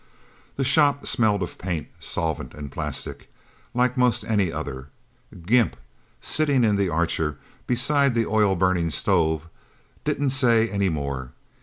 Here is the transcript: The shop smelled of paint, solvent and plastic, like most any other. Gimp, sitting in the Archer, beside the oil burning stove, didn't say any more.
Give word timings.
The 0.55 0.63
shop 0.63 1.05
smelled 1.05 1.43
of 1.43 1.59
paint, 1.59 1.87
solvent 1.99 2.55
and 2.55 2.71
plastic, 2.71 3.31
like 3.75 3.97
most 3.99 4.23
any 4.23 4.51
other. 4.51 4.87
Gimp, 5.45 5.75
sitting 6.19 6.63
in 6.63 6.75
the 6.75 6.89
Archer, 6.89 7.37
beside 7.67 8.15
the 8.15 8.25
oil 8.25 8.55
burning 8.55 8.89
stove, 8.89 9.47
didn't 10.03 10.31
say 10.31 10.67
any 10.69 10.89
more. 10.89 11.33